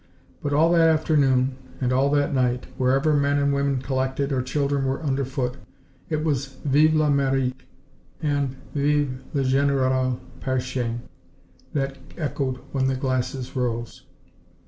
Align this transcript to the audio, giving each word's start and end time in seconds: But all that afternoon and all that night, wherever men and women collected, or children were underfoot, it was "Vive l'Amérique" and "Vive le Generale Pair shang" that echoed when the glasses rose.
But 0.41 0.51
all 0.51 0.71
that 0.71 0.89
afternoon 0.89 1.57
and 1.79 1.93
all 1.93 2.09
that 2.09 2.33
night, 2.33 2.65
wherever 2.75 3.13
men 3.13 3.37
and 3.37 3.53
women 3.53 3.83
collected, 3.83 4.31
or 4.31 4.41
children 4.41 4.83
were 4.85 4.99
underfoot, 5.03 5.57
it 6.09 6.23
was 6.23 6.57
"Vive 6.65 6.95
l'Amérique" 6.95 7.67
and 8.19 8.55
"Vive 8.73 9.21
le 9.35 9.43
Generale 9.43 10.19
Pair 10.39 10.59
shang" 10.59 11.03
that 11.73 11.99
echoed 12.17 12.55
when 12.71 12.87
the 12.87 12.95
glasses 12.95 13.55
rose. 13.55 14.05